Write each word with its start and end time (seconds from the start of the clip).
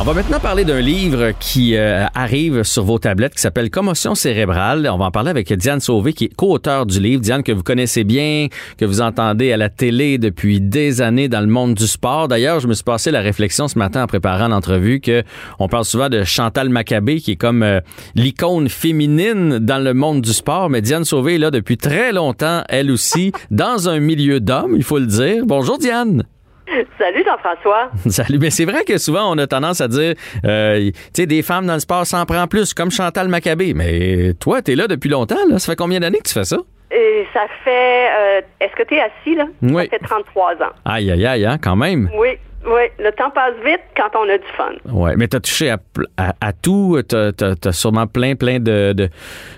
On 0.00 0.04
va 0.04 0.14
maintenant 0.14 0.38
parler 0.38 0.64
d'un 0.64 0.80
livre 0.80 1.32
qui 1.40 1.76
euh, 1.76 2.06
arrive 2.14 2.62
sur 2.62 2.84
vos 2.84 3.00
tablettes 3.00 3.34
qui 3.34 3.40
s'appelle 3.40 3.68
Commotion 3.68 4.14
cérébrale. 4.14 4.88
On 4.92 4.96
va 4.96 5.06
en 5.06 5.10
parler 5.10 5.30
avec 5.30 5.52
Diane 5.52 5.80
Sauvé 5.80 6.12
qui 6.12 6.26
est 6.26 6.34
co-auteur 6.36 6.86
du 6.86 7.00
livre. 7.00 7.20
Diane 7.20 7.42
que 7.42 7.50
vous 7.50 7.64
connaissez 7.64 8.04
bien, 8.04 8.46
que 8.76 8.84
vous 8.84 9.00
entendez 9.00 9.52
à 9.52 9.56
la 9.56 9.70
télé 9.70 10.18
depuis 10.18 10.60
des 10.60 11.02
années 11.02 11.28
dans 11.28 11.40
le 11.40 11.48
monde 11.48 11.74
du 11.74 11.88
sport. 11.88 12.28
D'ailleurs, 12.28 12.60
je 12.60 12.68
me 12.68 12.74
suis 12.74 12.84
passé 12.84 13.10
la 13.10 13.20
réflexion 13.20 13.66
ce 13.66 13.76
matin 13.76 14.04
en 14.04 14.06
préparant 14.06 14.46
l'entrevue 14.46 15.00
que 15.00 15.24
on 15.58 15.66
parle 15.66 15.84
souvent 15.84 16.08
de 16.08 16.22
Chantal 16.22 16.68
Maccabé 16.68 17.20
qui 17.20 17.32
est 17.32 17.36
comme 17.36 17.64
euh, 17.64 17.80
l'icône 18.14 18.68
féminine 18.68 19.58
dans 19.58 19.82
le 19.82 19.94
monde 19.94 20.22
du 20.22 20.32
sport, 20.32 20.70
mais 20.70 20.80
Diane 20.80 21.04
Sauvé 21.04 21.34
est 21.34 21.38
là 21.38 21.50
depuis 21.50 21.76
très 21.76 22.12
longtemps, 22.12 22.62
elle 22.68 22.92
aussi, 22.92 23.32
dans 23.50 23.88
un 23.88 23.98
milieu 23.98 24.38
d'hommes, 24.38 24.74
il 24.76 24.84
faut 24.84 25.00
le 25.00 25.06
dire. 25.06 25.44
Bonjour 25.44 25.76
Diane. 25.76 26.22
Salut 26.98 27.24
Jean-François. 27.24 27.90
Salut. 28.10 28.38
Mais 28.38 28.50
c'est 28.50 28.64
vrai 28.64 28.84
que 28.84 28.98
souvent, 28.98 29.30
on 29.32 29.38
a 29.38 29.46
tendance 29.46 29.80
à 29.80 29.88
dire, 29.88 30.14
euh, 30.44 30.90
tu 30.90 30.92
sais, 31.14 31.26
des 31.26 31.42
femmes 31.42 31.66
dans 31.66 31.74
le 31.74 31.80
sport 31.80 32.06
s'en 32.06 32.24
prend 32.26 32.46
plus, 32.46 32.74
comme 32.74 32.90
Chantal 32.90 33.28
Maccabé. 33.28 33.74
Mais 33.74 34.34
toi, 34.40 34.62
t'es 34.62 34.74
là 34.74 34.86
depuis 34.86 35.08
longtemps, 35.08 35.36
là. 35.48 35.58
Ça 35.58 35.72
fait 35.72 35.76
combien 35.76 36.00
d'années 36.00 36.18
que 36.18 36.28
tu 36.28 36.34
fais 36.34 36.44
ça? 36.44 36.58
Et 36.90 37.26
ça 37.34 37.42
fait. 37.64 38.08
euh, 38.18 38.40
Est-ce 38.60 38.74
que 38.74 38.82
tu 38.88 38.94
es 38.94 39.00
assis, 39.00 39.34
là? 39.36 39.46
Oui. 39.62 39.84
Ça 39.90 39.98
fait 39.98 40.04
33 40.04 40.54
ans. 40.54 40.72
Aïe, 40.84 41.10
aïe, 41.10 41.26
aïe, 41.26 41.44
hein, 41.46 41.58
quand 41.62 41.76
même. 41.76 42.08
Oui, 42.16 42.30
oui. 42.66 42.82
Le 42.98 43.10
temps 43.12 43.30
passe 43.30 43.54
vite 43.64 43.80
quand 43.96 44.10
on 44.18 44.28
a 44.28 44.36
du 44.38 44.44
fun. 44.56 44.92
Ouais, 44.92 45.14
mais 45.16 45.28
t'as 45.28 45.40
touché 45.40 45.70
à, 45.70 45.78
à, 46.16 46.34
à 46.40 46.52
tout. 46.52 47.00
T'as, 47.08 47.32
t'as 47.32 47.72
sûrement 47.72 48.06
plein, 48.06 48.34
plein 48.34 48.58
de, 48.60 48.92
de, 48.92 49.08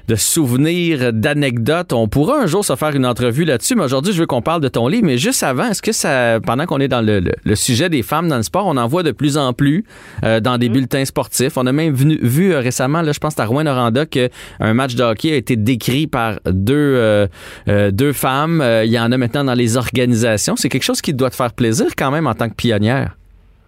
de 0.08 0.14
souvenirs, 0.14 1.12
d'anecdotes. 1.12 1.92
On 1.92 2.08
pourra 2.08 2.40
un 2.40 2.46
jour 2.46 2.64
se 2.64 2.76
faire 2.76 2.94
une 2.94 3.06
entrevue 3.06 3.44
là-dessus, 3.44 3.74
mais 3.74 3.84
aujourd'hui, 3.84 4.12
je 4.12 4.20
veux 4.20 4.26
qu'on 4.26 4.42
parle 4.42 4.60
de 4.60 4.68
ton 4.68 4.86
livre. 4.88 5.04
Mais 5.06 5.18
juste 5.18 5.42
avant, 5.42 5.64
est-ce 5.70 5.82
que 5.82 5.92
ça, 5.92 6.38
pendant 6.44 6.66
qu'on 6.66 6.78
est 6.80 6.88
dans 6.88 7.00
le, 7.04 7.20
le- 7.20 7.32
le 7.42 7.54
sujet 7.56 7.88
des 7.88 8.02
femmes 8.02 8.28
dans 8.28 8.36
le 8.36 8.42
sport, 8.42 8.66
on 8.66 8.76
en 8.76 8.86
voit 8.86 9.02
de 9.02 9.12
plus 9.12 9.36
en 9.38 9.52
plus 9.52 9.84
euh, 10.24 10.40
dans 10.40 10.58
des 10.58 10.68
bulletins 10.68 11.04
sportifs. 11.04 11.56
On 11.56 11.66
a 11.66 11.72
même 11.72 11.94
venu- 11.94 12.18
vu 12.22 12.52
euh, 12.52 12.60
récemment, 12.60 13.02
là, 13.02 13.12
je 13.12 13.18
pense 13.18 13.38
à 13.38 13.44
Rouen 13.46 13.64
Noranda, 13.64 14.06
qu'un 14.06 14.28
match 14.74 14.94
de 14.94 15.02
hockey 15.02 15.32
a 15.32 15.36
été 15.36 15.56
décrit 15.56 16.06
par 16.06 16.38
deux, 16.46 17.28
euh, 17.68 17.90
deux 17.90 18.12
femmes. 18.12 18.62
Il 18.84 18.90
y 18.90 18.98
en 18.98 19.10
a 19.12 19.16
maintenant 19.16 19.44
dans 19.44 19.54
les 19.54 19.76
organisations. 19.76 20.56
C'est 20.56 20.68
quelque 20.68 20.82
chose 20.84 21.00
qui 21.00 21.14
doit 21.14 21.30
te 21.30 21.36
faire 21.36 21.52
plaisir 21.52 21.86
quand 21.96 22.10
même 22.10 22.26
en 22.26 22.34
tant 22.34 22.48
que 22.48 22.54
pionnière. 22.90 23.16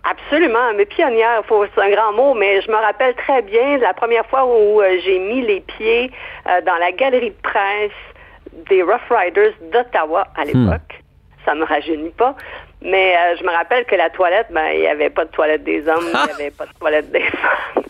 Absolument. 0.05 0.75
Mais 0.77 0.85
pionnière, 0.85 1.43
c'est 1.49 1.81
un 1.81 1.91
grand 1.91 2.13
mot, 2.13 2.35
mais 2.35 2.61
je 2.61 2.71
me 2.71 2.77
rappelle 2.77 3.15
très 3.15 3.43
bien 3.43 3.79
la 3.79 3.95
première 3.95 4.27
fois 4.27 4.45
où 4.45 4.81
euh, 4.81 4.99
j'ai 5.05 5.19
mis 5.19 5.43
les 5.43 5.61
pieds 5.61 6.11
euh, 6.49 6.61
dans 6.63 6.77
la 6.77 6.91
galerie 6.93 7.31
de 7.31 7.43
presse 7.43 7.91
des 8.69 8.83
Rough 8.83 9.09
Riders 9.11 9.53
d'Ottawa 9.73 10.27
à 10.37 10.45
l'époque. 10.45 11.03
Ça 11.45 11.55
me 11.55 11.65
rajeunit 11.65 12.11
pas. 12.11 12.35
Mais 12.81 13.17
euh, 13.17 13.37
je 13.39 13.45
me 13.45 13.51
rappelle 13.51 13.85
que 13.85 13.95
la 13.95 14.11
toilette, 14.11 14.49
ben, 14.51 14.67
il 14.75 14.81
n'y 14.81 14.89
avait 14.89 15.11
pas 15.11 15.25
de 15.25 15.31
toilette 15.31 15.63
des 15.63 15.87
hommes, 15.87 16.05
il 16.05 16.11
n'y 16.11 16.33
avait 16.43 16.51
pas 16.51 16.67
de 16.67 16.73
toilette 16.81 17.11
des 17.13 17.23
femmes. 17.23 17.85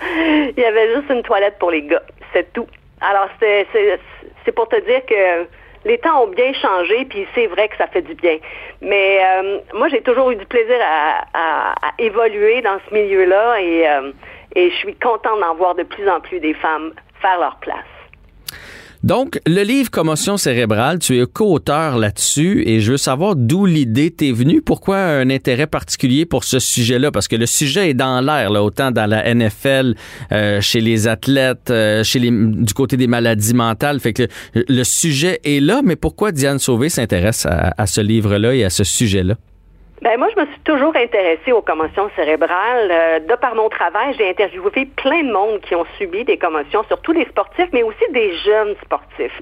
Il 0.57 0.63
y 0.63 0.65
avait 0.65 0.95
juste 0.95 1.11
une 1.11 1.23
toilette 1.23 1.59
pour 1.59 1.71
les 1.71 1.83
gars. 1.83 2.03
C'est 2.35 2.53
tout. 2.53 2.67
Alors, 3.01 3.29
c'est 3.41 4.53
pour 4.55 4.69
te 4.69 4.77
dire 4.85 5.05
que 5.07 5.47
les 5.85 5.99
temps 5.99 6.25
ont 6.25 6.29
bien 6.29 6.53
changé, 6.53 7.05
puis 7.07 7.27
c'est 7.35 7.47
vrai 7.47 7.69
que 7.69 7.77
ça 7.77 7.87
fait 7.89 8.03
du 8.03 8.15
bien. 8.15 8.39
Mais 8.81 9.21
euh, 9.25 9.59
moi, 9.75 9.89
j'ai 9.89 10.03
toujours 10.03 10.31
eu 10.31 10.37
du 10.37 10.47
plaisir 10.47 10.77
à, 10.83 11.75
évoluer 11.99 12.63
dans 12.63 12.79
ce 12.89 12.95
milieu-là 12.95 13.57
euh, 13.59 14.13
et 14.55 14.71
je 14.71 14.77
suis 14.77 14.95
contente 14.97 15.41
d'en 15.41 15.55
voir 15.55 15.75
de 15.75 15.83
plus 15.83 16.09
en 16.09 16.21
plus 16.21 16.41
des 16.41 16.55
femmes 16.55 16.93
faire 17.21 17.39
leur 17.39 17.57
place. 17.57 18.02
Donc, 19.03 19.41
le 19.47 19.63
livre 19.63 19.91
Commotion 19.91 20.37
cérébrale, 20.37 21.01
tu 21.01 21.21
es 21.21 21.27
co-auteur 21.27 21.99
là-dessus 21.99 22.63
et 22.69 22.81
je 22.81 22.93
veux 22.93 22.97
savoir 22.97 23.35
d'où 23.35 23.67
l'idée 23.67 24.13
t'est 24.13 24.31
venue. 24.31 24.63
Pourquoi 24.63 24.97
un 24.97 25.29
intérêt 25.29 25.67
particulier 25.67 26.25
pour 26.25 26.45
ce 26.45 26.61
sujet-là? 26.61 27.11
Parce 27.11 27.27
que 27.27 27.35
le 27.35 27.47
sujet 27.47 27.91
est 27.91 27.95
dans 27.95 28.21
l'air, 28.21 28.53
autant 28.53 28.93
dans 28.93 29.07
la 29.07 29.35
NFL, 29.35 29.97
euh, 30.31 30.61
chez 30.61 30.81
les 30.81 31.09
athlètes, 31.09 31.71
euh, 31.71 32.05
chez 32.05 32.21
les, 32.21 32.31
du 32.31 32.75
côté 32.75 32.97
des 32.97 33.09
maladies 33.09 33.55
mentales. 33.55 33.99
Fait 33.99 34.13
que 34.13 34.29
le, 34.55 34.85
sujet 34.85 35.41
est 35.43 35.61
là, 35.61 35.81
mais 35.85 35.97
pourquoi 35.97 36.31
Diane 36.31 36.61
Sauvé 36.61 36.89
s'intéresse 36.89 37.45
à 37.47 37.87
ce 37.87 38.01
livre-là 38.01 38.55
et 38.55 38.63
à 38.63 38.71
ce 38.71 38.85
sujet-là? 38.85 39.35
Ben 40.03 40.19
moi, 40.19 40.27
je 40.35 40.41
me 40.41 40.47
suis 40.47 40.61
toujours 40.65 40.97
intéressée 40.97 41.53
aux 41.53 41.63
commotions 41.63 42.11
cérébrales. 42.17 42.91
Euh, 42.91 43.21
de 43.21 43.37
par 43.37 43.55
mon 43.55 43.69
travail, 43.69 44.13
j'ai 44.19 44.29
interviewé 44.29 44.89
plein 44.97 45.23
de 45.23 45.33
monde 45.33 45.61
qui 45.61 45.77
ont 45.77 45.87
subi 45.97 46.25
des 46.25 46.39
commotions, 46.39 46.83
surtout 46.89 47.13
des 47.13 47.25
sportifs, 47.27 47.69
mais 47.73 47.85
aussi 47.85 48.05
des 48.11 48.37
jeunes 48.39 48.75
sportifs. 48.83 49.41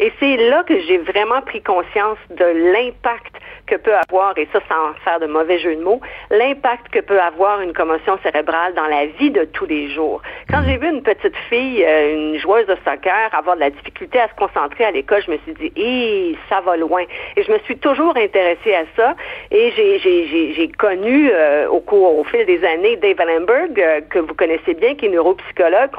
Et 0.00 0.12
c'est 0.20 0.36
là 0.36 0.64
que 0.64 0.78
j'ai 0.80 0.98
vraiment 0.98 1.40
pris 1.40 1.62
conscience 1.62 2.18
de 2.28 2.44
l'impact 2.44 3.34
que 3.66 3.76
peut 3.76 3.94
avoir, 3.94 4.36
et 4.36 4.48
ça 4.52 4.60
sans 4.68 4.92
faire 5.04 5.20
de 5.20 5.26
mauvais 5.26 5.58
jeu 5.58 5.76
de 5.76 5.82
mots, 5.82 6.00
l'impact 6.30 6.88
que 6.90 6.98
peut 6.98 7.20
avoir 7.20 7.60
une 7.60 7.72
commotion 7.72 8.18
cérébrale 8.22 8.74
dans 8.74 8.86
la 8.86 9.06
vie 9.06 9.30
de 9.30 9.44
tous 9.44 9.64
les 9.64 9.88
jours. 9.94 10.20
Quand 10.50 10.62
j'ai 10.66 10.76
vu 10.76 10.88
une 10.88 11.02
petite 11.02 11.36
fille, 11.48 11.84
euh, 11.84 12.14
une 12.14 12.38
joueuse 12.38 12.66
de 12.66 12.76
soccer, 12.84 13.30
avoir 13.32 13.56
de 13.56 13.60
la 13.60 13.70
difficulté 13.70 14.20
à 14.20 14.28
se 14.28 14.34
concentrer 14.34 14.84
à 14.84 14.90
l'école, 14.90 15.22
je 15.24 15.30
me 15.30 15.38
suis 15.38 15.54
dit, 15.54 15.72
hé, 15.76 16.36
ça 16.50 16.60
va 16.60 16.76
loin. 16.76 17.04
Et 17.36 17.44
je 17.44 17.52
me 17.52 17.58
suis 17.60 17.78
toujours 17.78 18.16
intéressée 18.16 18.74
à 18.74 18.84
ça. 18.96 19.14
Et 19.50 19.72
j'ai, 19.76 20.00
j'ai, 20.02 20.70
connu 20.78 21.30
euh, 21.32 21.68
au 21.68 21.80
cours, 21.80 22.18
au 22.18 22.24
fil 22.24 22.44
des 22.46 22.64
années, 22.64 22.96
Dave 22.96 23.20
Allenberg, 23.20 23.78
euh, 23.78 24.00
que 24.08 24.18
vous 24.18 24.34
connaissez 24.34 24.74
bien, 24.74 24.94
qui 24.94 25.06
est 25.06 25.08
neuropsychologue, 25.08 25.90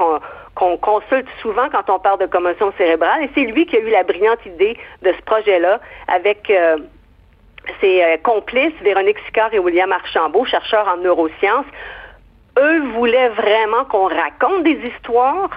qu'on, 0.54 0.76
consulte 0.76 1.28
souvent 1.40 1.68
quand 1.70 1.90
on 1.90 1.98
parle 1.98 2.20
de 2.20 2.26
commotion 2.26 2.72
cérébrale. 2.78 3.24
Et 3.24 3.30
c'est 3.34 3.42
lui 3.42 3.66
qui 3.66 3.76
a 3.76 3.80
eu 3.80 3.90
la 3.90 4.02
brillante 4.02 4.44
idée 4.46 4.76
de 5.02 5.12
ce 5.12 5.22
projet-là 5.22 5.80
avec 6.08 6.48
euh, 6.50 6.76
ses 7.80 8.02
complices, 8.22 8.74
Véronique 8.82 9.18
Sicard 9.26 9.52
et 9.52 9.58
William 9.58 9.90
Archambault, 9.90 10.44
chercheurs 10.44 10.86
en 10.86 10.98
neurosciences. 10.98 11.66
Eux 12.58 12.80
voulaient 12.92 13.30
vraiment 13.30 13.84
qu'on 13.86 14.06
raconte 14.06 14.62
des 14.62 14.78
histoires, 14.86 15.50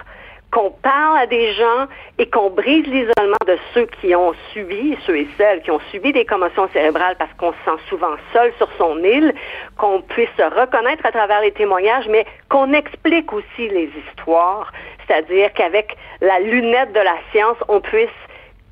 qu'on 0.50 0.70
parle 0.70 1.18
à 1.18 1.26
des 1.26 1.52
gens 1.52 1.86
et 2.18 2.28
qu'on 2.28 2.50
brise 2.50 2.86
l'isolement 2.86 3.36
de 3.46 3.56
ceux 3.74 3.86
qui 4.00 4.14
ont 4.14 4.32
subi, 4.52 4.96
ceux 5.06 5.16
et 5.16 5.28
celles 5.36 5.62
qui 5.62 5.70
ont 5.70 5.80
subi 5.90 6.12
des 6.12 6.24
commotions 6.24 6.68
cérébrales 6.72 7.16
parce 7.18 7.32
qu'on 7.34 7.52
se 7.52 7.58
sent 7.64 7.82
souvent 7.88 8.16
seul 8.32 8.52
sur 8.56 8.68
son 8.78 8.98
île, 9.04 9.34
qu'on 9.76 10.00
puisse 10.00 10.30
se 10.38 10.42
reconnaître 10.42 11.04
à 11.04 11.12
travers 11.12 11.42
les 11.42 11.52
témoignages, 11.52 12.08
mais 12.08 12.24
qu'on 12.48 12.72
explique 12.72 13.32
aussi 13.32 13.68
les 13.68 13.90
histoires, 14.08 14.72
c'est-à-dire 15.06 15.52
qu'avec 15.52 15.96
la 16.20 16.40
lunette 16.40 16.92
de 16.92 17.00
la 17.00 17.16
science, 17.30 17.56
on 17.68 17.80
puisse 17.80 18.08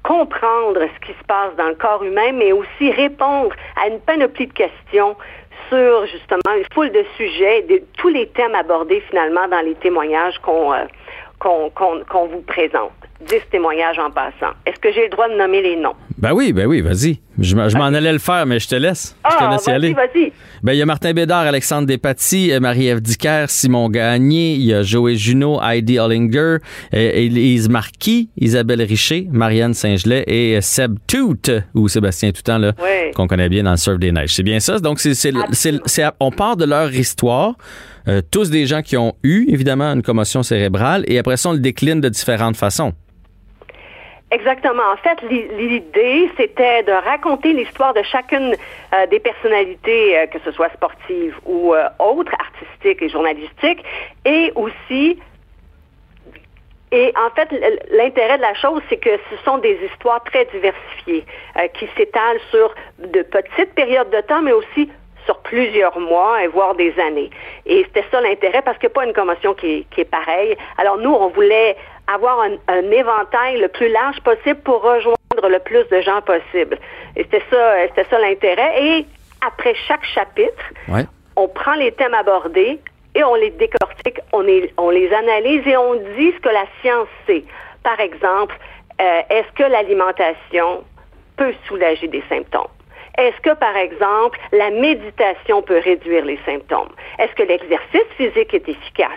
comprendre 0.02 0.80
ce 0.80 1.06
qui 1.06 1.12
se 1.18 1.24
passe 1.26 1.54
dans 1.56 1.68
le 1.68 1.74
corps 1.74 2.04
humain, 2.04 2.32
mais 2.32 2.52
aussi 2.52 2.90
répondre 2.92 3.54
à 3.82 3.88
une 3.88 4.00
panoplie 4.00 4.46
de 4.46 4.52
questions 4.52 5.16
sur 5.68 6.06
justement 6.06 6.54
une 6.56 6.64
foule 6.72 6.90
de 6.92 7.04
sujets, 7.16 7.62
de 7.62 7.82
tous 7.96 8.08
les 8.08 8.28
thèmes 8.28 8.54
abordés 8.54 9.00
finalement 9.08 9.48
dans 9.48 9.60
les 9.60 9.74
témoignages 9.74 10.38
qu'on 10.38 10.72
euh, 10.72 10.84
qu'on 11.38 11.70
qu'on 11.70 12.04
qu'on 12.04 12.26
vous 12.26 12.42
présente. 12.42 12.92
Dix 13.20 13.40
témoignages 13.50 13.98
en 13.98 14.10
passant. 14.10 14.52
Est-ce 14.66 14.78
que 14.78 14.92
j'ai 14.92 15.04
le 15.04 15.08
droit 15.08 15.28
de 15.28 15.34
nommer 15.36 15.62
les 15.62 15.76
noms? 15.76 15.94
Ben 16.18 16.32
oui, 16.32 16.52
ben 16.52 16.66
oui, 16.66 16.80
vas-y. 16.82 17.18
Je, 17.38 17.56
m'en- 17.56 17.68
je 17.68 17.76
m'en 17.76 17.84
allais 17.86 18.12
le 18.12 18.18
faire, 18.18 18.44
mais 18.46 18.58
je 18.58 18.68
te 18.68 18.74
laisse. 18.74 19.16
Je 19.30 19.36
te 19.36 19.42
Ah, 19.42 19.50
laisse 19.52 19.66
y 19.66 19.70
aller. 19.70 19.92
vas-y. 19.94 20.32
Ben, 20.62 20.72
il 20.72 20.78
y 20.78 20.82
a 20.82 20.86
Martin 20.86 21.12
Bédard, 21.12 21.46
Alexandre 21.46 21.86
Despatie, 21.86 22.52
euh, 22.52 22.60
Marie-Ève 22.60 23.00
Dicker, 23.00 23.46
Simon 23.48 23.88
Gagné, 23.88 24.54
il 24.54 24.62
y 24.64 24.74
a 24.74 24.82
Joey 24.82 25.16
Junot, 25.16 25.60
Heidi 25.62 25.98
Hollinger, 25.98 26.38
euh, 26.58 26.58
Élise 26.92 27.68
Marquis, 27.68 28.30
Isabelle 28.38 28.82
Richer, 28.82 29.26
Marianne 29.30 29.74
Saint-Gelais 29.74 30.24
et 30.26 30.56
euh, 30.56 30.60
Seb 30.60 30.96
Tout, 31.06 31.36
ou 31.74 31.88
Sébastien 31.88 32.32
Toutan, 32.32 32.58
là, 32.58 32.72
Oui. 32.78 33.12
qu'on 33.14 33.26
connaît 33.26 33.48
bien 33.48 33.62
dans 33.64 33.72
le 33.72 33.76
surf 33.76 33.98
des 33.98 34.12
neiges. 34.12 34.34
C'est 34.34 34.42
bien 34.42 34.60
ça? 34.60 34.78
Donc, 34.78 35.00
c'est, 35.00 35.14
c'est, 35.14 35.32
c'est- 35.52 35.80
c'est- 35.86 36.04
on 36.20 36.30
part 36.30 36.56
de 36.56 36.64
leur 36.64 36.92
histoire, 36.94 37.54
euh, 38.08 38.20
tous 38.30 38.50
des 38.50 38.66
gens 38.66 38.82
qui 38.82 38.96
ont 38.96 39.14
eu, 39.22 39.46
évidemment, 39.48 39.92
une 39.92 40.02
commotion 40.02 40.42
cérébrale, 40.42 41.04
et 41.08 41.18
après 41.18 41.36
ça, 41.36 41.48
on 41.50 41.52
le 41.52 41.58
décline 41.60 42.00
de 42.00 42.08
différentes 42.08 42.56
façons. 42.56 42.92
Exactement. 44.32 44.82
En 44.92 44.96
fait, 44.96 45.22
l'i- 45.22 45.48
l'idée, 45.56 46.28
c'était 46.36 46.82
de 46.82 46.90
raconter 46.92 47.52
l'histoire 47.52 47.94
de 47.94 48.02
chacune 48.02 48.56
euh, 48.92 49.06
des 49.06 49.20
personnalités, 49.20 50.18
euh, 50.18 50.26
que 50.26 50.38
ce 50.44 50.50
soit 50.50 50.68
sportives 50.74 51.38
ou 51.44 51.74
euh, 51.74 51.88
autres, 52.00 52.32
artistiques 52.38 53.02
et 53.02 53.08
journalistiques, 53.08 53.84
et 54.24 54.52
aussi 54.56 55.18
et 56.92 57.12
en 57.16 57.30
fait, 57.34 57.48
l'intérêt 57.90 58.36
de 58.36 58.42
la 58.42 58.54
chose, 58.54 58.80
c'est 58.88 58.96
que 58.96 59.10
ce 59.30 59.36
sont 59.44 59.58
des 59.58 59.76
histoires 59.90 60.22
très 60.22 60.44
diversifiées 60.46 61.24
euh, 61.58 61.66
qui 61.74 61.88
s'étalent 61.96 62.38
sur 62.50 62.72
de 62.98 63.22
petites 63.22 63.74
périodes 63.74 64.08
de 64.10 64.20
temps, 64.20 64.40
mais 64.40 64.52
aussi 64.52 64.88
sur 65.26 65.38
plusieurs 65.40 65.98
mois 66.00 66.42
et 66.42 66.46
voire 66.46 66.74
des 66.74 66.94
années. 66.98 67.30
Et 67.66 67.84
c'était 67.84 68.04
ça 68.10 68.20
l'intérêt 68.20 68.62
parce 68.62 68.78
qu'il 68.78 68.88
n'y 68.88 68.92
a 68.92 68.94
pas 69.00 69.04
une 69.06 69.12
commotion 69.12 69.52
qui 69.54 69.66
est, 69.80 69.84
qui 69.90 70.00
est 70.00 70.10
pareille. 70.10 70.56
Alors 70.78 70.96
nous, 70.98 71.12
on 71.12 71.28
voulait 71.28 71.76
avoir 72.12 72.40
un, 72.40 72.52
un 72.68 72.90
éventail 72.90 73.58
le 73.58 73.68
plus 73.68 73.88
large 73.88 74.20
possible 74.22 74.60
pour 74.62 74.80
rejoindre 74.82 75.16
le 75.48 75.58
plus 75.58 75.84
de 75.88 76.00
gens 76.00 76.22
possible. 76.22 76.78
Et 77.16 77.24
c'était 77.24 77.42
ça, 77.50 77.74
c'était 77.88 78.08
ça 78.08 78.18
l'intérêt. 78.18 78.72
Et 78.82 79.06
après 79.46 79.74
chaque 79.88 80.04
chapitre, 80.04 80.64
Ouais. 80.88 81.02
on 81.36 81.48
prend 81.48 81.74
les 81.74 81.92
thèmes 81.92 82.14
abordés 82.14 82.78
et 83.14 83.24
on 83.24 83.34
les 83.34 83.50
décortique, 83.50 84.20
on, 84.32 84.40
les- 84.40 84.72
on 84.78 84.90
les 84.90 85.12
analyse 85.12 85.66
et 85.66 85.76
on 85.76 85.94
dit 85.94 86.32
ce 86.36 86.40
que 86.40 86.48
la 86.48 86.64
science 86.80 87.08
sait. 87.26 87.44
Par 87.82 87.98
exemple, 88.00 88.56
euh, 89.00 89.20
est-ce 89.30 89.50
que 89.56 89.62
l'alimentation 89.68 90.84
peut 91.36 91.52
soulager 91.66 92.08
des 92.08 92.22
symptômes? 92.28 92.68
Est-ce 93.18 93.40
que, 93.40 93.54
par 93.54 93.76
exemple, 93.76 94.38
la 94.52 94.70
méditation 94.70 95.62
peut 95.62 95.80
réduire 95.82 96.24
les 96.24 96.38
symptômes? 96.44 96.90
Est-ce 97.18 97.34
que 97.34 97.44
l'exercice 97.44 98.08
physique 98.16 98.52
est 98.52 98.68
efficace 98.68 99.10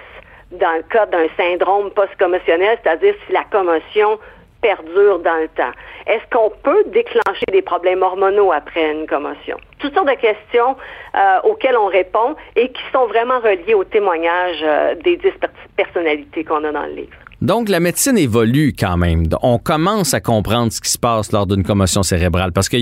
dans 0.52 0.78
le 0.78 0.84
cas 0.84 1.06
d'un 1.06 1.28
syndrome 1.38 1.92
post-commotionnel, 1.92 2.78
c'est-à-dire 2.82 3.14
si 3.28 3.34
la 3.34 3.44
commotion 3.44 4.18
perdure 4.62 5.20
dans 5.20 5.36
le 5.36 5.50
temps? 5.50 5.72
Est-ce 6.08 6.24
qu'on 6.32 6.50
peut 6.50 6.86
déclencher 6.88 7.46
des 7.52 7.62
problèmes 7.62 8.02
hormonaux 8.02 8.54
après 8.54 8.90
une 8.92 9.06
commotion? 9.06 9.58
Toutes 9.80 9.94
sortes 9.94 10.08
de 10.08 10.14
questions 10.14 10.78
euh, 11.16 11.40
auxquelles 11.44 11.78
on 11.78 11.88
répond 11.88 12.36
et 12.56 12.72
qui 12.72 12.84
sont 12.94 13.06
vraiment 13.08 13.40
reliées 13.40 13.74
au 13.74 13.84
témoignage 13.84 14.60
euh, 14.64 14.96
des 14.96 15.18
dix 15.18 15.34
personnalités 15.76 16.46
qu'on 16.46 16.64
a 16.64 16.72
dans 16.72 16.86
le 16.86 16.94
livre. 16.94 17.18
Donc, 17.42 17.70
la 17.70 17.80
médecine 17.80 18.18
évolue 18.18 18.74
quand 18.78 18.98
même. 18.98 19.28
On 19.42 19.58
commence 19.58 20.14
à 20.14 20.22
comprendre 20.22 20.72
ce 20.72 20.82
qui 20.82 20.92
se 20.92 20.98
passe 20.98 21.32
lors 21.32 21.48
d'une 21.48 21.64
commotion 21.64 22.04
cérébrale 22.04 22.52
parce 22.52 22.70
que 22.70 22.78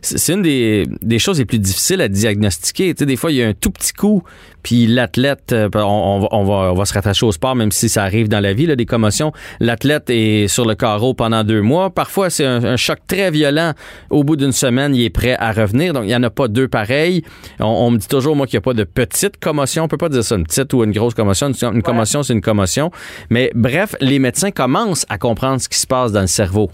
c'est 0.00 0.32
une 0.32 0.42
des, 0.42 0.86
des, 1.02 1.18
choses 1.18 1.38
les 1.38 1.44
plus 1.44 1.58
difficiles 1.58 2.00
à 2.00 2.08
diagnostiquer. 2.08 2.94
Tu 2.94 3.00
sais, 3.00 3.06
des 3.06 3.16
fois, 3.16 3.32
il 3.32 3.36
y 3.38 3.42
a 3.42 3.48
un 3.48 3.54
tout 3.54 3.70
petit 3.70 3.92
coup, 3.92 4.22
puis 4.62 4.86
l'athlète, 4.86 5.52
euh, 5.52 5.68
on, 5.74 6.28
on, 6.30 6.44
va, 6.44 6.72
on 6.72 6.74
va 6.74 6.84
se 6.84 6.92
rattacher 6.92 7.24
au 7.24 7.32
sport, 7.32 7.54
même 7.54 7.72
si 7.72 7.88
ça 7.88 8.02
arrive 8.02 8.28
dans 8.28 8.40
la 8.40 8.52
vie, 8.52 8.66
là, 8.66 8.76
des 8.76 8.86
commotions. 8.86 9.32
L'athlète 9.60 10.10
est 10.10 10.48
sur 10.48 10.66
le 10.66 10.74
carreau 10.74 11.14
pendant 11.14 11.44
deux 11.44 11.62
mois. 11.62 11.90
Parfois, 11.90 12.28
c'est 12.30 12.44
un, 12.44 12.76
choc 12.76 12.98
très 13.06 13.30
violent. 13.30 13.72
Au 14.10 14.24
bout 14.24 14.36
d'une 14.36 14.52
semaine, 14.52 14.94
il 14.94 15.04
est 15.04 15.10
prêt 15.10 15.36
à 15.38 15.52
revenir. 15.52 15.92
Donc, 15.92 16.04
il 16.04 16.08
n'y 16.08 16.16
en 16.16 16.22
a 16.22 16.30
pas 16.30 16.48
deux 16.48 16.68
pareils. 16.68 17.22
On, 17.60 17.90
me 17.90 17.98
dit 17.98 18.08
toujours, 18.08 18.36
moi, 18.36 18.46
qu'il 18.46 18.56
n'y 18.56 18.62
a 18.62 18.66
pas 18.66 18.74
de 18.74 18.84
petite 18.84 19.38
commotion. 19.38 19.84
On 19.84 19.88
peut 19.88 19.96
pas 19.96 20.08
dire 20.08 20.24
ça, 20.24 20.36
une 20.36 20.44
petite 20.44 20.72
ou 20.74 20.84
une 20.84 20.92
grosse 20.92 21.14
commotion. 21.14 21.50
Une, 21.50 21.82
commotion, 21.82 22.22
c'est 22.22 22.32
une 22.32 22.40
commotion. 22.40 22.90
Mais 23.30 23.50
bref, 23.54 23.96
les 24.00 24.18
médecins 24.18 24.50
commencent 24.50 25.06
à 25.08 25.18
comprendre 25.18 25.60
ce 25.60 25.68
qui 25.68 25.78
se 25.78 25.86
passe 25.86 26.12
dans 26.12 26.20
le 26.20 26.26
cerveau. 26.26 26.70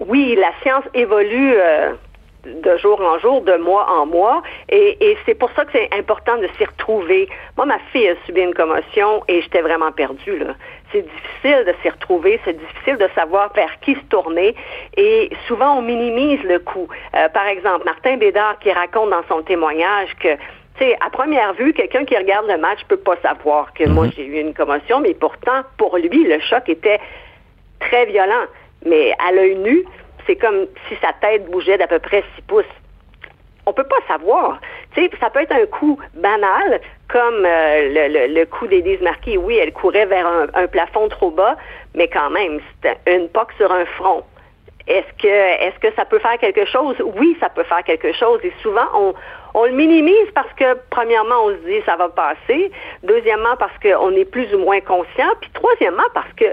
Oui, 0.00 0.36
la 0.38 0.50
science 0.62 0.84
évolue. 0.94 1.54
Euh, 1.56 1.92
de 2.46 2.76
jour 2.78 3.00
en 3.00 3.18
jour, 3.18 3.42
de 3.42 3.56
mois 3.56 3.86
en 3.90 4.06
mois. 4.06 4.42
Et, 4.68 5.16
c'est 5.26 5.34
pour 5.34 5.50
ça 5.52 5.64
que 5.64 5.72
c'est 5.72 5.88
important 5.94 6.36
de 6.38 6.48
s'y 6.56 6.64
retrouver. 6.64 7.28
Moi, 7.56 7.66
ma 7.66 7.78
fille 7.92 8.08
a 8.08 8.14
subi 8.26 8.42
une 8.42 8.54
commotion 8.54 9.22
et 9.28 9.42
j'étais 9.42 9.62
vraiment 9.62 9.92
perdue. 9.92 10.42
C'est 10.92 11.02
difficile 11.02 11.64
de 11.66 11.74
s'y 11.82 11.90
retrouver, 11.90 12.40
c'est 12.44 12.56
difficile 12.56 12.96
de 12.98 13.08
savoir 13.14 13.52
vers 13.54 13.80
qui 13.80 13.94
se 13.94 14.04
tourner. 14.08 14.54
Et 14.96 15.30
souvent, 15.48 15.78
on 15.78 15.82
minimise 15.82 16.42
le 16.44 16.58
coup. 16.58 16.88
Euh, 17.16 17.28
par 17.30 17.46
exemple, 17.46 17.84
Martin 17.84 18.16
Bédard 18.16 18.58
qui 18.60 18.70
raconte 18.72 19.10
dans 19.10 19.24
son 19.28 19.42
témoignage 19.42 20.14
que 20.20 20.36
tu 20.76 20.84
sais, 20.84 20.96
à 21.00 21.10
première 21.10 21.54
vue, 21.54 21.72
quelqu'un 21.72 22.04
qui 22.04 22.16
regarde 22.16 22.46
le 22.48 22.58
match 22.58 22.80
peut 22.88 22.96
pas 22.96 23.16
savoir 23.22 23.72
que 23.74 23.88
moi 23.88 24.06
mhm. 24.06 24.12
j'ai 24.16 24.24
eu 24.24 24.40
une 24.40 24.54
commotion, 24.54 25.00
mais 25.00 25.14
pourtant, 25.14 25.62
pour 25.76 25.96
lui, 25.96 26.24
le 26.24 26.40
choc 26.40 26.68
était 26.68 27.00
très 27.78 28.06
violent. 28.06 28.46
Mais 28.84 29.14
à 29.24 29.32
l'œil 29.32 29.56
nu, 29.56 29.84
c'est 30.26 30.36
comme 30.36 30.66
si 30.88 30.96
sa 31.00 31.12
tête 31.12 31.48
bougeait 31.50 31.78
d'à 31.78 31.86
peu 31.86 31.98
près 31.98 32.24
6 32.36 32.42
pouces. 32.42 32.64
On 33.66 33.72
peut 33.72 33.84
pas 33.84 34.00
savoir. 34.08 34.60
Tu 34.94 35.02
sais, 35.02 35.10
ça 35.20 35.30
peut 35.30 35.40
être 35.40 35.54
un 35.54 35.66
coup 35.66 35.98
banal, 36.14 36.80
comme 37.08 37.46
euh, 37.46 38.08
le, 38.08 38.34
le, 38.34 38.44
coup 38.44 38.66
d'Élise 38.66 39.00
Marquis. 39.00 39.38
Oui, 39.38 39.56
elle 39.56 39.72
courait 39.72 40.06
vers 40.06 40.26
un, 40.26 40.66
plafond 40.66 41.08
trop 41.08 41.30
bas, 41.30 41.56
mais 41.94 42.08
quand 42.08 42.30
même, 42.30 42.60
c'était 42.74 42.98
une 43.14 43.28
poque 43.28 43.52
sur 43.56 43.72
un 43.72 43.86
front. 43.86 44.22
Est-ce 44.86 45.22
que, 45.22 45.28
est-ce 45.28 45.78
que 45.78 45.94
ça 45.94 46.04
peut 46.04 46.18
faire 46.18 46.38
quelque 46.38 46.66
chose? 46.66 46.96
Oui, 47.16 47.36
ça 47.40 47.48
peut 47.48 47.62
faire 47.62 47.82
quelque 47.84 48.12
chose. 48.12 48.40
Et 48.44 48.52
souvent, 48.62 49.14
on, 49.54 49.64
le 49.64 49.72
minimise 49.72 50.30
parce 50.34 50.52
que, 50.54 50.76
premièrement, 50.90 51.44
on 51.44 51.50
se 51.50 51.66
dit 51.66 51.80
ça 51.86 51.96
va 51.96 52.08
passer. 52.10 52.70
Deuxièmement, 53.02 53.56
parce 53.58 53.76
qu'on 53.78 54.10
est 54.12 54.26
plus 54.26 54.54
ou 54.54 54.58
moins 54.58 54.80
conscient. 54.80 55.32
Puis 55.40 55.50
troisièmement, 55.54 56.08
parce 56.12 56.32
que 56.36 56.44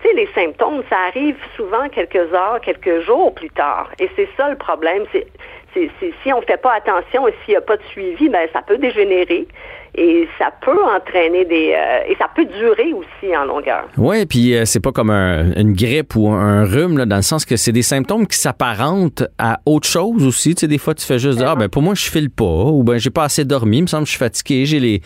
tu 0.00 0.08
sais, 0.08 0.14
les 0.14 0.28
symptômes, 0.34 0.82
ça 0.88 0.96
arrive 1.08 1.36
souvent 1.56 1.86
quelques 1.90 2.32
heures, 2.32 2.58
quelques 2.62 3.00
jours 3.00 3.34
plus 3.34 3.50
tard. 3.50 3.90
Et 3.98 4.08
c'est 4.16 4.28
ça 4.38 4.48
le 4.48 4.56
problème. 4.56 5.04
Si 5.12 6.32
on 6.32 6.40
ne 6.40 6.44
fait 6.46 6.56
pas 6.56 6.72
attention 6.72 7.28
et 7.28 7.34
s'il 7.44 7.52
n'y 7.52 7.56
a 7.56 7.60
pas 7.60 7.76
de 7.76 7.82
suivi, 7.90 8.30
ben 8.30 8.48
ça 8.54 8.62
peut 8.62 8.78
dégénérer 8.78 9.46
et 9.94 10.28
ça 10.38 10.50
peut 10.64 10.82
entraîner 10.84 11.44
des 11.44 11.74
euh, 11.76 12.10
et 12.10 12.16
ça 12.16 12.26
peut 12.34 12.44
durer 12.44 12.92
aussi 12.92 13.36
en 13.36 13.44
longueur. 13.44 13.88
Oui, 13.96 14.24
puis 14.26 14.54
euh, 14.54 14.64
c'est 14.64 14.80
pas 14.80 14.92
comme 14.92 15.10
une 15.10 15.72
grippe 15.72 16.16
ou 16.16 16.28
un 16.28 16.64
rhume 16.64 16.98
là, 16.98 17.06
dans 17.06 17.16
le 17.16 17.22
sens 17.22 17.44
que 17.44 17.56
c'est 17.56 17.72
des 17.72 17.82
symptômes 17.82 18.26
qui 18.26 18.38
s'apparentent 18.38 19.24
à 19.38 19.60
autre 19.66 19.88
chose 19.88 20.24
aussi. 20.26 20.54
Tu 20.54 20.60
sais, 20.60 20.68
des 20.68 20.78
fois 20.78 20.94
tu 20.94 21.04
fais 21.04 21.18
juste 21.18 21.38
dire, 21.38 21.48
ah 21.50 21.56
ben 21.56 21.68
pour 21.68 21.82
moi 21.82 21.94
je 21.94 22.08
file 22.08 22.30
pas 22.30 22.44
ou 22.44 22.82
ben 22.82 22.98
j'ai 22.98 23.10
pas 23.10 23.24
assez 23.24 23.44
dormi, 23.44 23.78
il 23.78 23.82
me 23.82 23.86
semble 23.86 24.04
que 24.04 24.08
je 24.08 24.12
suis 24.12 24.24
fatigué, 24.24 24.64
j'ai 24.66 24.80
les 24.80 25.02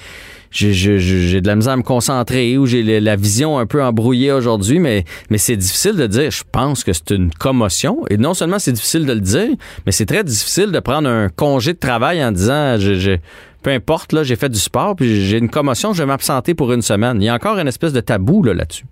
j'ai 0.55 1.41
de 1.41 1.47
la 1.47 1.57
misère 1.57 1.73
à 1.73 1.77
me 1.77 1.83
concentrer 1.83 2.57
ou 2.59 2.67
j'ai 2.67 3.01
la 3.01 3.17
vision 3.17 3.59
un 3.59 3.67
peu 3.67 3.83
embrouillée 3.83 4.33
aujourd'hui, 4.33 4.79
mais, 4.79 5.05
mais 5.31 5.39
c'est 5.39 5.57
difficile 5.57 5.97
de 5.97 6.07
dire, 6.07 6.31
je 6.31 6.45
pense 6.51 6.85
que 6.85 6.93
c'est 6.93 7.11
une 7.11 7.33
commotion. 7.33 8.05
Et 8.09 8.17
non 8.17 8.35
seulement 8.35 8.59
c'est 8.59 8.73
difficile 8.73 9.05
de 9.05 9.13
le 9.13 9.21
dire, 9.21 9.51
mais 9.85 9.93
c'est 9.93 10.07
très 10.07 10.23
difficile 10.23 10.71
de 10.71 10.79
prendre 10.79 11.09
un 11.09 11.29
congé 11.29 11.73
de 11.73 11.79
travail 11.79 12.25
en 12.25 12.31
disant, 12.31 12.77
je, 12.79 13.19
peu 13.65 13.71
importe, 13.71 14.13
là, 14.13 14.23
j'ai 14.23 14.37
fait 14.37 14.51
du 14.51 14.59
sport, 14.61 14.95
puis 14.95 15.25
j'ai 15.25 15.39
une 15.39 15.49
commotion, 15.49 15.95
je 15.95 16.03
vais 16.03 16.07
m'absenter 16.07 16.55
pour 16.55 16.71
une 16.73 16.83
semaine. 16.83 17.21
Il 17.21 17.25
y 17.25 17.29
a 17.31 17.35
encore 17.35 17.59
une 17.59 17.67
espèce 17.67 17.95
de 17.95 18.01
tabou 18.01 18.43
là-dessus. 18.43 18.85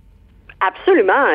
Absolument. 0.65 1.27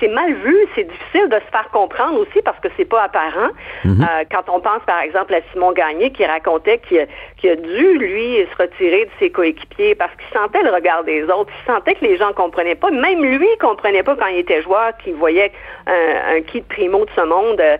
C'est 0.00 0.08
mal 0.08 0.34
vu, 0.34 0.54
c'est 0.74 0.84
difficile 0.84 1.28
de 1.30 1.36
se 1.36 1.50
faire 1.50 1.70
comprendre 1.72 2.20
aussi 2.20 2.42
parce 2.42 2.58
que 2.60 2.68
c'est 2.76 2.84
pas 2.84 3.04
apparent. 3.04 3.48
Mhm. 3.84 4.02
Euh, 4.02 4.24
quand 4.30 4.52
on 4.52 4.60
pense 4.60 4.82
par 4.86 5.00
exemple 5.00 5.34
à 5.34 5.40
Simon 5.50 5.72
Gagné 5.72 6.10
qui 6.10 6.26
racontait 6.26 6.78
qu'il 6.86 7.50
a 7.50 7.56
dû 7.56 7.98
lui 7.98 8.46
se 8.52 8.62
retirer 8.62 9.06
de 9.06 9.10
ses 9.18 9.30
coéquipiers 9.30 9.94
parce 9.94 10.12
qu'il 10.16 10.38
sentait 10.38 10.62
le 10.62 10.70
regard 10.70 11.04
des 11.04 11.24
autres, 11.24 11.50
il 11.62 11.72
sentait 11.72 11.94
que 11.94 12.04
les 12.04 12.18
gens 12.18 12.34
comprenaient 12.34 12.74
pas. 12.74 12.90
Même 12.90 13.24
lui 13.24 13.48
comprenait 13.60 14.02
pas 14.02 14.14
quand 14.14 14.26
il 14.26 14.38
était 14.38 14.60
joueur, 14.60 14.94
qu'il 15.02 15.14
voyait 15.14 15.52
un, 15.86 16.36
un 16.36 16.40
kit 16.42 16.60
primo 16.60 17.06
de 17.06 17.10
ce 17.16 17.22
monde 17.22 17.60
euh, 17.60 17.78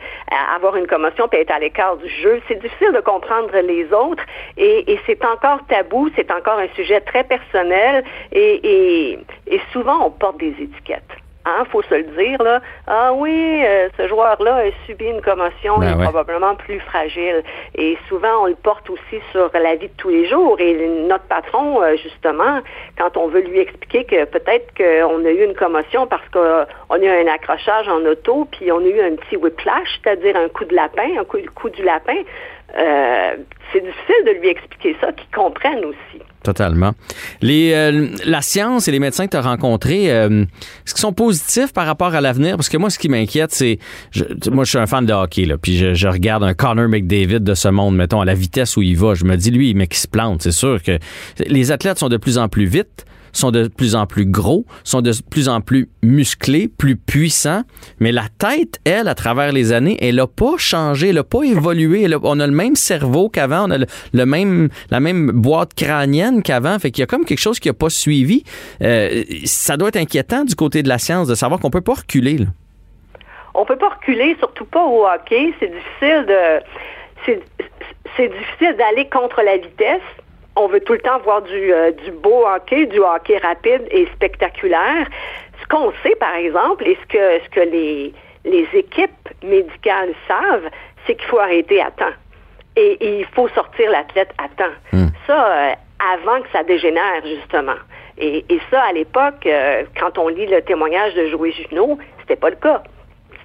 avoir 0.54 0.76
une 0.76 0.87
commotion 0.87 1.28
et 1.32 1.40
être 1.40 1.52
à 1.52 1.58
l'écart 1.58 1.99
du 1.99 2.08
jeu. 2.08 2.40
C'est 2.49 2.58
difficile 2.58 2.92
de 2.92 3.00
comprendre 3.00 3.50
les 3.54 3.92
autres 3.92 4.25
et, 4.56 4.90
et 4.90 4.99
c'est 5.04 5.22
encore 5.25 5.60
tabou, 5.69 6.08
c'est 6.16 6.31
encore 6.31 6.58
un 6.58 6.69
sujet 6.75 7.00
très 7.00 7.25
personnel 7.25 8.02
et, 8.32 8.60
et, 9.12 9.19
et 9.46 9.60
souvent 9.72 10.06
on 10.06 10.10
porte 10.10 10.38
des 10.38 10.54
étiquettes 10.58 11.16
il 11.46 11.52
Hein, 11.52 11.64
faut 11.70 11.82
se 11.82 11.94
le 11.94 12.02
dire, 12.02 12.43
là. 12.43 12.60
Ah 12.88 13.12
oui, 13.14 13.62
euh, 13.64 13.88
ce 13.96 14.08
joueur-là 14.08 14.56
a 14.56 14.70
subi 14.84 15.04
une 15.04 15.22
commotion, 15.22 15.81
il 15.81 15.88
est 15.88 15.94
ben 15.94 16.02
probablement 16.02 16.56
plus 16.56 16.81
fragile. 16.81 17.44
Et 17.76 17.96
souvent, 18.08 18.43
on 18.43 18.46
le 18.46 18.56
porte 18.56 18.90
aussi 18.90 19.22
sur 19.31 19.50
la 19.54 19.76
vie 19.76 19.87
de 19.87 19.93
tous 19.96 20.08
les 20.08 20.26
jours. 20.26 20.56
Et 20.58 20.75
notre 21.06 21.25
patron, 21.25 21.82
euh, 21.82 21.96
justement, 22.02 22.62
quand 22.98 23.16
on 23.16 23.28
veut 23.28 23.43
lui 23.43 23.60
expliquer 23.60 24.02
que 24.02 24.25
peut-être 24.25 24.75
qu'on 24.76 25.25
a 25.25 25.31
eu 25.31 25.44
une 25.44 25.54
commotion 25.54 26.08
parce 26.08 26.28
qu'on 26.31 26.40
a 26.94 26.99
eu 26.99 27.08
un 27.08 27.32
accrochage 27.32 27.87
en 27.87 28.04
auto, 28.04 28.49
puis 28.50 28.72
on 28.72 28.81
a 28.81 28.88
eu 28.88 29.00
un 29.00 29.14
petit 29.14 29.37
whiplash, 29.37 30.00
c'est-à-dire 30.02 30.37
un 30.37 30.49
coup 30.49 30.64
de 30.64 30.75
lapin, 30.75 31.10
un 31.16 31.25
coup, 31.25 31.38
coup 31.54 31.70
du 31.70 31.85
lapin, 31.85 32.16
euh, 32.76 33.37
c'est 33.73 33.80
difficile 33.80 34.25
de 34.26 34.32
lui 34.32 34.49
expliquer 34.49 34.97
ça, 35.00 35.12
qu'il 35.12 35.30
comprenne 35.30 35.85
aussi. 35.85 36.23
Totalement. 36.43 36.93
Les, 37.43 37.73
euh, 37.73 38.09
la 38.25 38.40
science 38.40 38.87
et 38.87 38.93
les 38.93 39.00
médecins 39.00 39.26
que 39.26 39.33
tu 39.33 39.37
as 39.37 39.43
rencontrés, 39.43 40.12
euh, 40.12 40.43
est-ce 40.85 40.95
qu'ils 40.95 41.00
sont 41.00 41.12
positifs 41.12 41.73
par 41.73 41.87
rapport 41.87 42.14
à 42.14 42.21
l'avenir? 42.21 42.57
Parce 42.57 42.69
que 42.69 42.76
moi, 42.76 42.88
ce 42.88 42.99
qui 42.99 43.09
m'inquiète, 43.09 43.52
c'est. 43.52 43.78
moi, 44.50 44.64
je 44.64 44.71
suis 44.71 44.78
un 44.78 44.87
fan 44.87 45.05
de 45.05 45.12
hockey, 45.12 45.45
là, 45.45 45.59
puis 45.59 45.76
je, 45.76 46.09
regarde 46.09 46.45
un 46.45 46.55
Connor 46.55 46.88
McDavid 46.88 47.40
de 47.40 47.55
ce 47.55 47.69
monde, 47.69 47.97
mettons, 47.97 48.21
à 48.21 48.25
la 48.25 48.35
vitesse 48.35 48.76
où 48.76 48.83
il 48.83 48.97
va. 48.97 49.14
Je 49.14 49.25
me 49.25 49.37
dis, 49.37 49.50
lui, 49.50 49.75
mais 49.75 49.88
qui 49.88 49.99
se 49.99 50.07
plante. 50.07 50.43
C'est 50.43 50.52
sûr 50.52 50.81
que 50.83 50.99
les 51.45 51.73
athlètes 51.73 51.99
sont 51.99 52.09
de 52.09 52.16
plus 52.16 52.38
en 52.38 52.49
plus 52.49 52.66
vite 52.66 53.07
sont 53.33 53.50
de 53.50 53.68
plus 53.68 53.95
en 53.95 54.06
plus 54.06 54.26
gros, 54.26 54.64
sont 54.85 55.02
de 55.02 55.12
plus 55.30 55.49
en 55.49 55.61
plus 55.61 55.88
musclés, 56.02 56.68
plus 56.68 56.97
puissants, 56.97 57.62
mais 58.00 58.12
la 58.12 58.25
tête, 58.38 58.80
elle, 58.85 59.09
à 59.09 59.14
travers 59.14 59.52
les 59.52 59.73
années, 59.73 59.97
elle 60.00 60.16
n'a 60.16 60.26
pas 60.26 60.56
changé, 60.59 61.09
elle 61.09 61.16
n'a 61.16 61.25
pas 61.25 61.42
évolué. 61.42 62.06
on 62.23 62.40
a 62.40 62.47
le 62.47 62.52
même 62.52 62.76
cerveau 62.76 63.28
qu'avant, 63.28 63.68
on 63.68 63.71
a 63.71 63.78
le, 63.78 64.26
même, 64.26 64.68
la 64.90 65.00
même 65.00 65.30
boîte 65.30 65.75
crânienne 65.75 66.42
qu'avant, 66.42 66.78
fait 66.78 66.90
qu'il 66.90 67.02
y 67.02 67.04
a 67.04 67.06
comme 67.06 67.25
quelque 67.25 67.40
chose 67.40 67.61
qui 67.61 67.68
n'a 67.68 67.75
pas 67.75 67.90
suivi. 67.90 68.45
Euh, 68.83 69.25
ça 69.45 69.76
doit 69.76 69.88
être 69.88 69.97
inquiétant 69.97 70.45
du 70.45 70.54
côté 70.54 70.83
de 70.83 70.88
la 70.88 70.99
science 70.99 71.28
de 71.28 71.35
savoir 71.35 71.61
qu'on 71.61 71.71
peut 71.71 71.80
pas 71.80 71.95
reculer. 71.95 72.38
Là. 72.38 72.47
On 73.54 73.64
peut 73.64 73.76
pas 73.76 73.88
reculer, 73.88 74.37
surtout 74.38 74.66
pas 74.66 74.85
au 74.85 75.06
hockey. 75.06 75.54
C'est 75.59 75.73
difficile 75.73 76.26
de 76.26 76.61
c'est 78.16 78.28
difficile 78.28 78.76
d'aller 78.76 79.09
contre 79.09 79.42
la 79.42 79.56
vitesse 79.56 80.00
on 80.56 80.68
veut 80.68 80.80
tout 80.80 80.94
le 80.94 81.00
temps 81.00 81.18
voir 81.20 81.42
du, 81.42 81.72
euh, 81.72 81.92
du 81.92 82.10
beau 82.10 82.46
hockey, 82.46 82.86
du 82.86 82.98
hockey 82.98 83.38
rapide 83.38 83.82
et 83.90 84.06
spectaculaire. 84.14 85.06
Ce 85.60 85.66
qu'on 85.68 85.92
sait, 86.02 86.16
par 86.16 86.34
exemple, 86.34 86.86
et 86.86 86.98
ce 87.02 87.06
que, 87.06 87.44
ce 87.44 87.50
que 87.50 87.60
les, 87.60 88.12
les 88.44 88.66
équipes 88.72 89.28
médicales 89.44 90.14
savent, 90.26 90.70
c'est 91.06 91.14
qu'il 91.14 91.26
faut 91.26 91.38
arrêter 91.38 91.80
à 91.80 91.90
temps. 91.90 92.14
Et, 92.76 92.96
il 93.00 93.26
faut 93.26 93.48
sortir 93.48 93.90
l'athlète 93.90 94.32
à 94.38 94.48
temps. 94.48 94.75
Hmm. 94.92 95.08
Ça, 95.26 95.46
euh, 95.46 95.72
avant 96.14 96.40
que 96.42 96.48
ça 96.52 96.62
dégénère, 96.62 97.25
justement. 97.25 97.78
Et, 98.18 98.44
et 98.48 98.60
ça, 98.70 98.82
à 98.82 98.92
l'époque, 98.92 99.46
euh, 99.46 99.84
quand 99.98 100.18
on 100.18 100.28
lit 100.28 100.46
le 100.46 100.62
témoignage 100.62 101.14
de 101.14 101.26
Joey 101.26 101.52
Junot, 101.52 101.98
c'était 102.20 102.36
pas 102.36 102.50
le 102.50 102.56
cas 102.56 102.82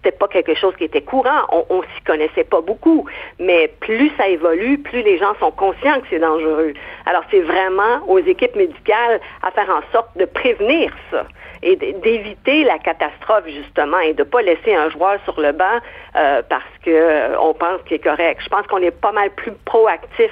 c'était 0.03 0.17
pas 0.17 0.27
quelque 0.27 0.55
chose 0.55 0.75
qui 0.77 0.85
était 0.85 1.01
courant. 1.01 1.45
On, 1.49 1.65
on 1.69 1.81
s'y 1.83 2.01
connaissait 2.05 2.43
pas 2.43 2.61
beaucoup. 2.61 3.07
Mais 3.39 3.71
plus 3.79 4.11
ça 4.17 4.27
évolue, 4.27 4.79
plus 4.79 5.01
les 5.03 5.17
gens 5.17 5.35
sont 5.39 5.51
conscients 5.51 5.99
que 6.01 6.07
c'est 6.09 6.19
dangereux. 6.19 6.73
Alors, 7.05 7.23
c'est 7.29 7.41
vraiment 7.41 8.01
aux 8.07 8.19
équipes 8.19 8.55
médicales 8.55 9.19
à 9.43 9.51
faire 9.51 9.69
en 9.69 9.81
sorte 9.91 10.17
de 10.17 10.25
prévenir 10.25 10.91
ça 11.11 11.25
et 11.63 11.75
d'éviter 11.75 12.63
la 12.63 12.79
catastrophe 12.79 13.45
justement 13.47 13.99
et 13.99 14.13
de 14.13 14.23
pas 14.23 14.41
laisser 14.41 14.73
un 14.73 14.89
joueur 14.89 15.19
sur 15.25 15.39
le 15.39 15.51
banc 15.51 15.79
euh, 16.15 16.41
parce 16.49 16.63
que 16.83 16.89
euh, 16.89 17.39
on 17.39 17.53
pense 17.53 17.81
qu'il 17.83 17.97
est 17.97 17.99
correct. 17.99 18.41
Je 18.43 18.49
pense 18.49 18.65
qu'on 18.67 18.79
est 18.79 18.89
pas 18.91 19.11
mal 19.11 19.29
plus 19.31 19.51
proactif 19.65 20.31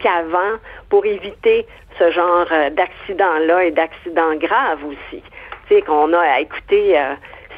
qu'avant 0.00 0.56
pour 0.88 1.04
éviter 1.04 1.66
ce 1.98 2.10
genre 2.10 2.46
euh, 2.50 2.70
d'accident-là 2.70 3.64
et 3.64 3.70
d'accidents 3.70 4.34
graves 4.36 4.84
aussi. 4.84 5.22
Tu 5.68 5.74
sais, 5.74 5.82
qu'on 5.82 6.12
a 6.12 6.20
à 6.20 6.40
écouter 6.40 6.96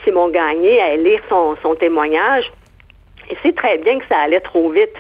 Simon 0.09 0.29
Gagné, 0.31 0.81
à 0.81 0.97
lire 0.97 1.21
son, 1.29 1.57
son 1.63 1.75
témoignage. 1.75 2.51
Et 3.31 3.37
c'est 3.43 3.55
très 3.55 3.77
bien 3.79 3.99
que 3.99 4.07
ça 4.09 4.19
allait 4.19 4.41
trop 4.41 4.71
vite. 4.71 4.95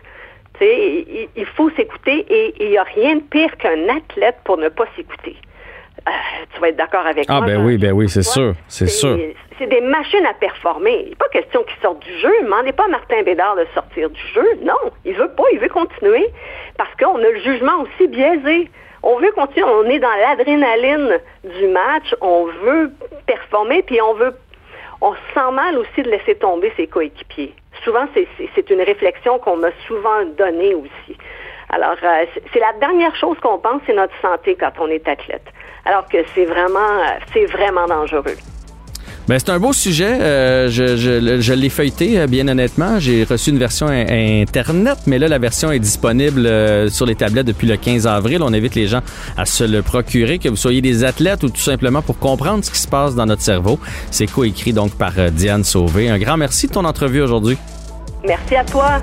Il, 0.61 1.47
faut 1.57 1.71
s'écouter 1.71 2.27
et 2.29 2.55
il 2.61 2.71
n'y 2.71 2.79
a 2.79 2.83
rien 2.83 3.17
de 3.17 3.23
pire 3.23 3.57
qu'un 3.59 3.88
athlète 3.88 4.37
pour 4.45 4.59
ne 4.59 4.69
pas 4.69 4.85
s'écouter. 4.97 5.37
Euh, 6.07 6.11
tu 6.53 6.61
vas 6.61 6.69
être 6.71 6.77
d'accord 6.77 7.07
avec 7.07 7.27
ah, 7.29 7.35
moi. 7.35 7.45
Ah 7.45 7.47
ben 7.47 7.65
oui, 7.65 7.79
ben 7.79 7.93
oui, 7.93 8.09
c'est 8.09 8.23
sûr, 8.23 8.55
c'est 8.67 8.88
sûr. 8.88 9.17
C'est 9.59 9.69
des 9.69 9.81
machines 9.81 10.27
à 10.27 10.35
performer. 10.35 11.03
Il 11.05 11.09
n'est 11.11 11.17
pas 11.17 11.29
question 11.29 11.62
qu'ils 11.62 11.81
sortent 11.81 12.00
du 12.00 12.19
jeu. 12.19 12.33
Demandez 12.43 12.73
pas 12.73 12.85
à 12.85 12.88
Martin 12.88 13.23
Bédard 13.23 13.57
de 13.57 13.67
sortir 13.73 14.11
du 14.11 14.21
jeu. 14.35 14.47
Non, 14.62 14.75
il 15.05 15.15
veut 15.15 15.31
pas, 15.31 15.45
il 15.53 15.61
veut 15.61 15.69
continuer 15.69 16.27
parce 16.77 16.91
qu'on 16.97 17.17
a 17.17 17.31
le 17.31 17.41
jugement 17.41 17.83
aussi 17.83 18.09
biaisé. 18.09 18.69
On 19.05 19.19
veut 19.19 19.31
continuer, 19.31 19.65
on 19.65 19.85
est 19.85 20.00
dans 20.00 20.09
l'adrénaline 20.09 21.21
du 21.45 21.69
match, 21.69 22.15
on 22.21 22.47
veut 22.65 22.91
performer, 23.27 23.83
puis 23.83 24.00
on 24.03 24.15
veut 24.15 24.35
on 25.00 25.14
se 25.14 25.21
sent 25.35 25.50
mal 25.52 25.78
aussi 25.78 26.02
de 26.02 26.11
laisser 26.11 26.35
tomber 26.35 26.73
ses 26.76 26.87
coéquipiers. 26.87 27.55
Souvent, 27.85 28.07
c'est 28.14 28.71
une 28.71 28.83
réflexion 28.83 29.38
qu'on 29.38 29.57
m'a 29.57 29.71
souvent 29.87 30.25
donnée 30.37 30.75
aussi. 30.75 31.17
Alors, 31.71 31.97
euh, 32.02 32.25
c'est 32.52 32.61
la 32.61 32.73
dernière 32.81 33.14
chose 33.14 33.38
qu'on 33.40 33.59
pense, 33.59 33.83
c'est 33.87 33.95
notre 33.95 34.19
santé 34.21 34.57
quand 34.57 34.73
on 34.81 34.88
est 34.88 35.07
athlète. 35.07 35.47
Alors 35.85 36.09
que 36.09 36.19
c'est 36.35 36.47
vraiment, 36.47 36.78
euh, 36.78 37.19
c'est 37.33 37.47
vraiment 37.47 37.87
dangereux. 37.87 38.37
Ben, 39.29 39.39
c'est 39.39 39.51
un 39.51 39.59
beau 39.59 39.75
sujet. 39.75 40.19
Euh, 40.21 40.71
je, 40.71 41.53
l'ai 41.53 41.69
feuilleté, 41.69 42.27
bien 42.27 42.49
honnêtement. 42.49 42.99
J'ai 42.99 43.25
reçu 43.25 43.51
une 43.51 43.59
version 43.59 43.89
Internet, 43.89 44.99
mais 45.07 45.19
là, 45.19 45.29
la 45.29 45.39
version 45.39 45.71
est 45.71 45.79
disponible 45.79 46.91
sur 46.91 47.05
les 47.05 47.15
tablettes 47.15 47.47
depuis 47.47 47.67
le 47.67 47.77
15 47.77 48.07
avril. 48.07 48.43
On 48.43 48.55
invite 48.55 48.75
les 48.75 48.87
gens 48.87 49.03
à 49.37 49.45
se 49.45 49.65
le 49.65 49.83
procurer, 49.83 50.39
que 50.39 50.49
vous 50.49 50.57
soyez 50.57 50.81
des 50.81 51.05
athlètes 51.05 51.43
ou 51.43 51.51
tout 51.51 51.61
simplement 51.61 52.01
pour 52.01 52.19
comprendre 52.19 52.65
ce 52.65 52.71
qui 52.71 52.79
se 52.79 52.89
passe 52.89 53.15
dans 53.15 53.27
notre 53.27 53.43
cerveau. 53.43 53.79
C'est 54.11 54.27
coécrit 54.27 54.73
donc 54.73 54.93
par 54.93 55.13
Diane 55.31 55.63
Sauvé. 55.63 56.09
Un 56.09 56.19
grand 56.19 56.39
merci 56.39 56.67
de 56.67 56.73
ton 56.73 56.85
entrevue 56.87 57.21
aujourd'hui. 57.21 57.59
Merci 58.25 58.57
à 58.57 58.65
toi. 58.65 59.03